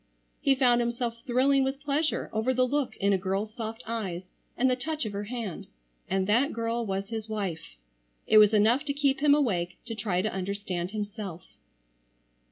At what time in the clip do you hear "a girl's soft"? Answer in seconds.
3.13-3.83